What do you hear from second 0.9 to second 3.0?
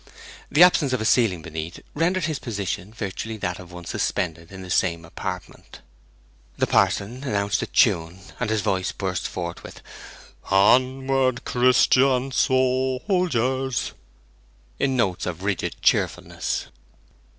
of a ceiling beneath rendered his position